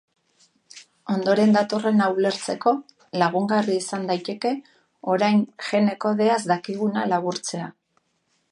[1.15, 2.73] Ondoren datorrena ulertzeko,
[3.23, 4.55] lagungarri izan daiteke
[5.17, 7.69] orain gene-kodeaz dakiguna laburtzea.